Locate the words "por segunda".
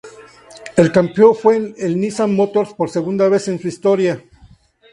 2.73-3.29